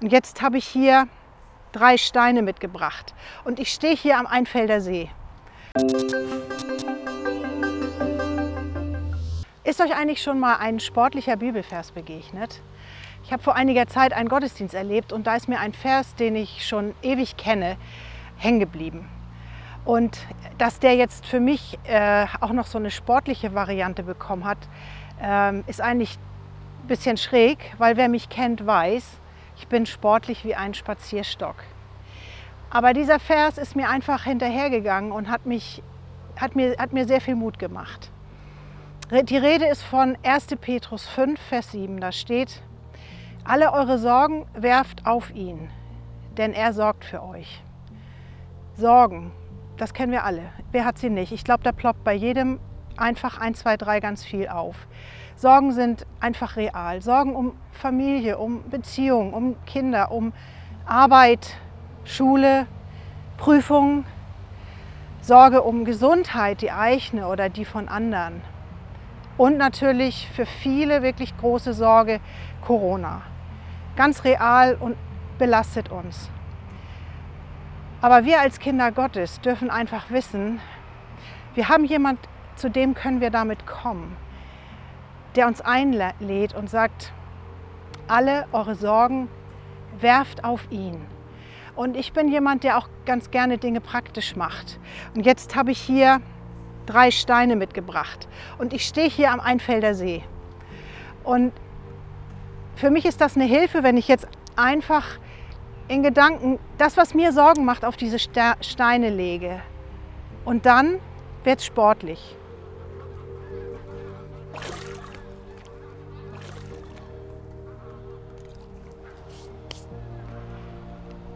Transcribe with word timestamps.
Und 0.00 0.12
jetzt 0.12 0.42
habe 0.42 0.58
ich 0.58 0.66
hier 0.66 1.08
drei 1.72 1.96
Steine 1.96 2.42
mitgebracht. 2.42 3.14
Und 3.44 3.58
ich 3.58 3.72
stehe 3.72 3.96
hier 3.96 4.18
am 4.18 4.26
Einfelder 4.26 4.80
See. 4.80 5.10
Ist 9.64 9.80
euch 9.80 9.96
eigentlich 9.96 10.22
schon 10.22 10.38
mal 10.38 10.56
ein 10.56 10.78
sportlicher 10.78 11.36
Bibelvers 11.36 11.90
begegnet? 11.90 12.60
Ich 13.24 13.32
habe 13.32 13.42
vor 13.42 13.56
einiger 13.56 13.86
Zeit 13.86 14.12
einen 14.12 14.28
Gottesdienst 14.28 14.74
erlebt 14.74 15.12
und 15.12 15.26
da 15.26 15.34
ist 15.34 15.48
mir 15.48 15.58
ein 15.58 15.72
Vers, 15.72 16.14
den 16.14 16.36
ich 16.36 16.66
schon 16.66 16.94
ewig 17.02 17.36
kenne, 17.38 17.76
hängen 18.36 18.60
geblieben. 18.60 19.08
Und 19.84 20.18
dass 20.58 20.78
der 20.78 20.94
jetzt 20.94 21.26
für 21.26 21.40
mich 21.40 21.78
äh, 21.84 22.26
auch 22.40 22.52
noch 22.52 22.66
so 22.66 22.78
eine 22.78 22.90
sportliche 22.90 23.54
Variante 23.54 24.02
bekommen 24.02 24.44
hat, 24.44 24.58
ähm, 25.20 25.64
ist 25.66 25.80
eigentlich 25.80 26.18
ein 26.82 26.86
bisschen 26.86 27.16
schräg, 27.16 27.58
weil 27.78 27.96
wer 27.96 28.08
mich 28.08 28.28
kennt, 28.28 28.66
weiß, 28.66 29.04
ich 29.56 29.68
bin 29.68 29.86
sportlich 29.86 30.44
wie 30.44 30.54
ein 30.54 30.74
Spazierstock. 30.74 31.56
Aber 32.70 32.92
dieser 32.92 33.20
Vers 33.20 33.58
ist 33.58 33.76
mir 33.76 33.88
einfach 33.88 34.24
hinterhergegangen 34.24 35.12
und 35.12 35.30
hat, 35.30 35.46
mich, 35.46 35.82
hat, 36.36 36.56
mir, 36.56 36.76
hat 36.78 36.92
mir 36.92 37.06
sehr 37.06 37.20
viel 37.20 37.36
Mut 37.36 37.58
gemacht. 37.58 38.10
Die 39.10 39.36
Rede 39.36 39.66
ist 39.66 39.82
von 39.82 40.16
1. 40.24 40.46
Petrus 40.60 41.06
5, 41.06 41.38
Vers 41.40 41.72
7. 41.72 42.00
Da 42.00 42.10
steht, 42.10 42.62
alle 43.44 43.72
eure 43.72 43.98
Sorgen 43.98 44.46
werft 44.54 45.06
auf 45.06 45.30
ihn, 45.30 45.70
denn 46.36 46.52
er 46.52 46.72
sorgt 46.72 47.04
für 47.04 47.22
euch. 47.22 47.62
Sorgen, 48.74 49.30
das 49.76 49.92
kennen 49.94 50.10
wir 50.10 50.24
alle. 50.24 50.50
Wer 50.72 50.84
hat 50.84 50.98
sie 50.98 51.10
nicht? 51.10 51.30
Ich 51.30 51.44
glaube, 51.44 51.62
da 51.62 51.70
ploppt 51.70 52.02
bei 52.02 52.14
jedem 52.14 52.58
einfach 52.96 53.40
1, 53.40 53.60
2, 53.60 53.76
3 53.76 54.00
ganz 54.00 54.24
viel 54.24 54.48
auf. 54.48 54.76
Sorgen 55.36 55.72
sind 55.72 56.06
einfach 56.20 56.56
real. 56.56 57.02
Sorgen 57.02 57.34
um 57.34 57.56
Familie, 57.72 58.38
um 58.38 58.68
Beziehungen, 58.70 59.34
um 59.34 59.56
Kinder, 59.66 60.12
um 60.12 60.32
Arbeit, 60.86 61.56
Schule, 62.04 62.66
Prüfungen. 63.36 64.06
Sorge 65.20 65.62
um 65.62 65.86
Gesundheit, 65.86 66.60
die 66.60 66.70
eigene 66.70 67.26
oder 67.28 67.48
die 67.48 67.64
von 67.64 67.88
anderen. 67.88 68.42
Und 69.38 69.56
natürlich 69.56 70.28
für 70.34 70.44
viele 70.44 71.02
wirklich 71.02 71.34
große 71.38 71.72
Sorge 71.72 72.20
Corona. 72.60 73.22
Ganz 73.96 74.24
real 74.24 74.76
und 74.78 74.96
belastet 75.38 75.90
uns. 75.90 76.28
Aber 78.02 78.26
wir 78.26 78.40
als 78.40 78.58
Kinder 78.58 78.92
Gottes 78.92 79.40
dürfen 79.40 79.70
einfach 79.70 80.10
wissen, 80.10 80.60
wir 81.54 81.70
haben 81.70 81.84
jemand, 81.84 82.18
zu 82.56 82.70
dem 82.70 82.94
können 82.94 83.20
wir 83.20 83.30
damit 83.30 83.66
kommen, 83.66 84.16
der 85.36 85.46
uns 85.46 85.60
einlädt 85.60 86.54
und 86.54 86.70
sagt, 86.70 87.12
alle 88.08 88.46
eure 88.52 88.74
Sorgen 88.74 89.28
werft 90.00 90.44
auf 90.44 90.60
ihn. 90.70 91.00
Und 91.76 91.96
ich 91.96 92.12
bin 92.12 92.28
jemand, 92.28 92.62
der 92.62 92.78
auch 92.78 92.88
ganz 93.04 93.30
gerne 93.30 93.58
Dinge 93.58 93.80
praktisch 93.80 94.36
macht. 94.36 94.78
Und 95.14 95.26
jetzt 95.26 95.56
habe 95.56 95.72
ich 95.72 95.78
hier 95.78 96.20
drei 96.86 97.10
Steine 97.10 97.56
mitgebracht. 97.56 98.28
Und 98.58 98.72
ich 98.72 98.84
stehe 98.84 99.08
hier 99.08 99.32
am 99.32 99.40
Einfelder 99.40 99.94
See. 99.94 100.22
Und 101.24 101.52
für 102.76 102.90
mich 102.90 103.06
ist 103.06 103.20
das 103.20 103.34
eine 103.34 103.44
Hilfe, 103.44 103.82
wenn 103.82 103.96
ich 103.96 104.08
jetzt 104.08 104.28
einfach 104.56 105.04
in 105.88 106.02
Gedanken 106.02 106.58
das, 106.78 106.96
was 106.96 107.14
mir 107.14 107.32
Sorgen 107.32 107.64
macht, 107.64 107.84
auf 107.84 107.96
diese 107.96 108.18
Steine 108.18 109.10
lege. 109.10 109.60
Und 110.44 110.66
dann 110.66 110.98
wird 111.42 111.60
es 111.60 111.66
sportlich. 111.66 112.36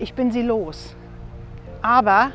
Ich 0.00 0.14
bin 0.14 0.30
sie 0.30 0.40
los. 0.40 0.96
Aber 1.82 2.32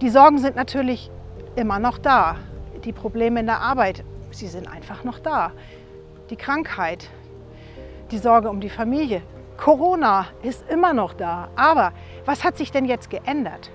die 0.00 0.10
Sorgen 0.10 0.38
sind 0.38 0.56
natürlich 0.56 1.08
immer 1.54 1.78
noch 1.78 1.96
da. 1.96 2.36
Die 2.84 2.92
Probleme 2.92 3.38
in 3.38 3.46
der 3.46 3.60
Arbeit, 3.60 4.02
sie 4.32 4.48
sind 4.48 4.66
einfach 4.66 5.04
noch 5.04 5.20
da. 5.20 5.52
Die 6.28 6.34
Krankheit, 6.34 7.08
die 8.10 8.18
Sorge 8.18 8.50
um 8.50 8.60
die 8.60 8.68
Familie. 8.68 9.22
Corona 9.58 10.26
ist 10.42 10.68
immer 10.68 10.92
noch 10.92 11.14
da. 11.14 11.50
Aber 11.54 11.92
was 12.24 12.42
hat 12.42 12.56
sich 12.56 12.72
denn 12.72 12.84
jetzt 12.84 13.10
geändert? 13.10 13.70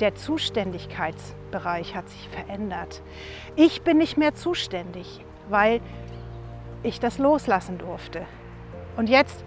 Der 0.00 0.16
Zuständigkeitsbereich 0.16 1.94
hat 1.94 2.08
sich 2.08 2.28
verändert. 2.28 3.02
Ich 3.54 3.82
bin 3.82 3.98
nicht 3.98 4.16
mehr 4.16 4.34
zuständig, 4.34 5.24
weil 5.48 5.80
ich 6.82 6.98
das 6.98 7.18
loslassen 7.18 7.78
durfte. 7.78 8.26
Und 8.96 9.08
jetzt 9.08 9.44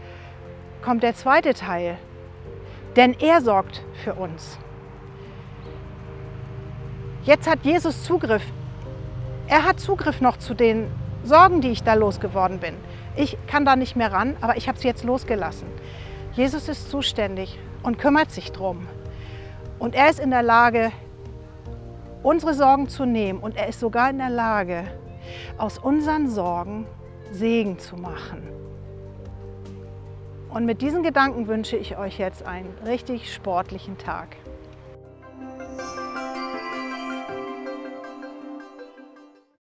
kommt 0.82 1.04
der 1.04 1.16
zweite 1.16 1.54
Teil, 1.54 1.98
denn 2.96 3.16
er 3.20 3.42
sorgt 3.42 3.84
für 4.04 4.14
uns. 4.14 4.58
Jetzt 7.24 7.50
hat 7.50 7.60
Jesus 7.64 8.04
Zugriff. 8.04 8.44
Er 9.48 9.66
hat 9.66 9.80
Zugriff 9.80 10.22
noch 10.22 10.38
zu 10.38 10.54
den 10.54 10.90
Sorgen, 11.24 11.62
die 11.62 11.70
ich 11.70 11.84
da 11.84 11.94
losgeworden 11.94 12.60
bin. 12.60 12.76
Ich 13.16 13.38
kann 13.48 13.66
da 13.66 13.76
nicht 13.76 13.96
mehr 13.96 14.12
ran, 14.12 14.38
aber 14.42 14.58
ich 14.58 14.68
habe 14.68 14.80
sie 14.80 14.88
jetzt 14.88 15.04
losgelassen. 15.04 15.68
Jesus 16.34 16.70
ist 16.70 16.90
zuständig 16.90 17.60
und 17.84 17.98
kümmert 17.98 18.32
sich 18.32 18.52
drum. 18.52 18.88
Und 19.80 19.96
er 19.96 20.10
ist 20.10 20.20
in 20.20 20.32
der 20.32 20.44
Lage, 20.44 20.92
unsere 22.24 22.54
Sorgen 22.54 22.88
zu 22.88 23.06
nehmen. 23.06 23.40
Und 23.40 23.56
er 23.58 23.68
ist 23.68 23.80
sogar 23.80 24.10
in 24.10 24.18
der 24.18 24.30
Lage, 24.30 24.86
aus 25.58 25.78
unseren 25.78 26.30
Sorgen 26.30 26.86
Segen 27.32 27.78
zu 27.80 27.96
machen. 27.96 28.48
Und 30.50 30.66
mit 30.66 30.82
diesen 30.82 31.04
Gedanken 31.04 31.48
wünsche 31.48 31.78
ich 31.78 31.98
euch 31.98 32.18
jetzt 32.18 32.46
einen 32.46 32.74
richtig 32.86 33.32
sportlichen 33.34 33.98
Tag. 34.00 34.36